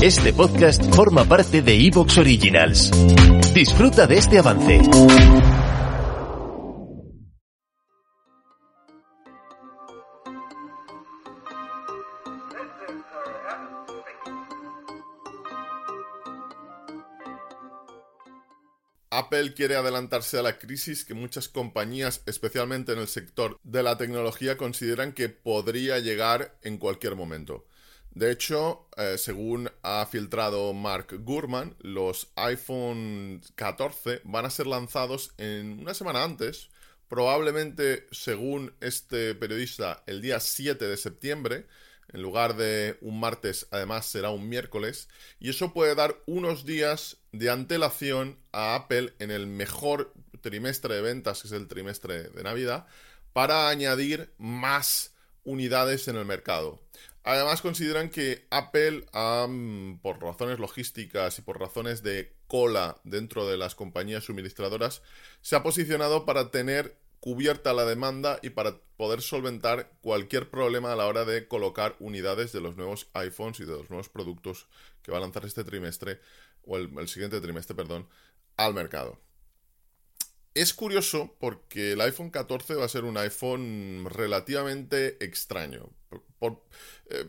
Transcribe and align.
Este 0.00 0.32
podcast 0.32 0.94
forma 0.94 1.24
parte 1.24 1.60
de 1.60 1.74
Evox 1.74 2.18
Originals. 2.18 2.92
Disfruta 3.52 4.06
de 4.06 4.16
este 4.16 4.38
avance. 4.38 4.80
Apple 19.10 19.52
quiere 19.54 19.74
adelantarse 19.74 20.38
a 20.38 20.42
la 20.42 20.60
crisis 20.60 21.04
que 21.04 21.14
muchas 21.14 21.48
compañías, 21.48 22.22
especialmente 22.26 22.92
en 22.92 23.00
el 23.00 23.08
sector 23.08 23.58
de 23.64 23.82
la 23.82 23.98
tecnología, 23.98 24.56
consideran 24.56 25.12
que 25.12 25.28
podría 25.28 25.98
llegar 25.98 26.56
en 26.62 26.78
cualquier 26.78 27.16
momento. 27.16 27.66
De 28.18 28.32
hecho, 28.32 28.88
eh, 28.96 29.16
según 29.16 29.70
ha 29.84 30.04
filtrado 30.06 30.72
Mark 30.72 31.06
Gurman, 31.20 31.76
los 31.78 32.32
iPhone 32.34 33.40
14 33.54 34.22
van 34.24 34.44
a 34.44 34.50
ser 34.50 34.66
lanzados 34.66 35.34
en 35.38 35.78
una 35.78 35.94
semana 35.94 36.24
antes, 36.24 36.68
probablemente, 37.06 38.08
según 38.10 38.74
este 38.80 39.36
periodista, 39.36 40.02
el 40.08 40.20
día 40.20 40.40
7 40.40 40.84
de 40.84 40.96
septiembre. 40.96 41.66
En 42.12 42.20
lugar 42.20 42.56
de 42.56 42.98
un 43.02 43.20
martes, 43.20 43.68
además 43.70 44.06
será 44.06 44.30
un 44.30 44.48
miércoles. 44.48 45.08
Y 45.38 45.50
eso 45.50 45.72
puede 45.72 45.94
dar 45.94 46.16
unos 46.26 46.64
días 46.64 47.18
de 47.30 47.50
antelación 47.50 48.36
a 48.50 48.74
Apple 48.74 49.14
en 49.20 49.30
el 49.30 49.46
mejor 49.46 50.12
trimestre 50.40 50.96
de 50.96 51.02
ventas, 51.02 51.42
que 51.42 51.46
es 51.46 51.52
el 51.52 51.68
trimestre 51.68 52.30
de 52.30 52.42
Navidad, 52.42 52.88
para 53.32 53.68
añadir 53.68 54.32
más 54.38 55.12
unidades 55.48 56.06
en 56.08 56.16
el 56.16 56.26
mercado. 56.26 56.78
Además 57.24 57.62
consideran 57.62 58.10
que 58.10 58.46
Apple, 58.50 59.06
por 60.02 60.22
razones 60.22 60.58
logísticas 60.58 61.38
y 61.38 61.42
por 61.42 61.58
razones 61.58 62.02
de 62.02 62.32
cola 62.46 63.00
dentro 63.04 63.46
de 63.46 63.56
las 63.56 63.74
compañías 63.74 64.24
suministradoras, 64.24 65.02
se 65.40 65.56
ha 65.56 65.62
posicionado 65.62 66.24
para 66.24 66.50
tener 66.50 66.96
cubierta 67.20 67.72
la 67.72 67.84
demanda 67.84 68.38
y 68.42 68.50
para 68.50 68.78
poder 68.96 69.22
solventar 69.22 69.90
cualquier 70.00 70.50
problema 70.50 70.92
a 70.92 70.96
la 70.96 71.06
hora 71.06 71.24
de 71.24 71.48
colocar 71.48 71.96
unidades 71.98 72.52
de 72.52 72.60
los 72.60 72.76
nuevos 72.76 73.08
iPhones 73.14 73.60
y 73.60 73.64
de 73.64 73.72
los 73.72 73.90
nuevos 73.90 74.08
productos 74.08 74.68
que 75.02 75.10
va 75.10 75.18
a 75.18 75.20
lanzar 75.20 75.44
este 75.44 75.64
trimestre, 75.64 76.20
o 76.64 76.76
el, 76.76 76.90
el 76.98 77.08
siguiente 77.08 77.40
trimestre, 77.40 77.74
perdón, 77.74 78.06
al 78.56 78.74
mercado. 78.74 79.18
Es 80.58 80.74
curioso 80.74 81.36
porque 81.38 81.92
el 81.92 82.00
iPhone 82.00 82.30
14 82.30 82.74
va 82.74 82.84
a 82.84 82.88
ser 82.88 83.04
un 83.04 83.16
iPhone 83.16 84.08
relativamente 84.10 85.24
extraño. 85.24 85.88
Eh, 87.10 87.26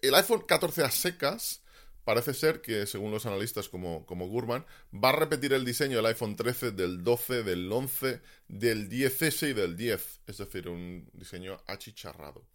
el 0.00 0.14
iPhone 0.14 0.46
14 0.46 0.84
a 0.84 0.90
secas 0.90 1.62
parece 2.04 2.32
ser 2.32 2.62
que, 2.62 2.86
según 2.86 3.10
los 3.10 3.26
analistas 3.26 3.68
como, 3.68 4.06
como 4.06 4.28
Gurman, 4.28 4.64
va 4.94 5.10
a 5.10 5.16
repetir 5.16 5.52
el 5.52 5.66
diseño 5.66 5.98
del 5.98 6.06
iPhone 6.06 6.36
13, 6.36 6.70
del 6.70 7.04
12, 7.04 7.42
del 7.42 7.70
11, 7.70 8.22
del 8.48 8.88
10S 8.88 9.50
y 9.50 9.52
del 9.52 9.76
10. 9.76 10.20
Es 10.26 10.38
decir, 10.38 10.66
un 10.66 11.06
diseño 11.12 11.62
achicharrado. 11.66 12.46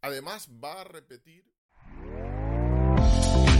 Además, 0.00 0.48
va 0.48 0.80
a 0.80 0.84
repetir... 0.84 1.44